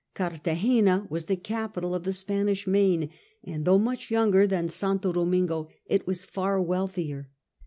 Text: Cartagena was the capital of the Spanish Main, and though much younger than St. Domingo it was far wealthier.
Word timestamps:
Cartagena 0.15 1.05
was 1.11 1.25
the 1.25 1.35
capital 1.35 1.93
of 1.93 2.05
the 2.05 2.11
Spanish 2.11 2.65
Main, 2.65 3.11
and 3.43 3.65
though 3.65 3.77
much 3.77 4.09
younger 4.09 4.47
than 4.47 4.67
St. 4.67 4.99
Domingo 4.99 5.69
it 5.85 6.07
was 6.07 6.25
far 6.25 6.59
wealthier. 6.59 7.29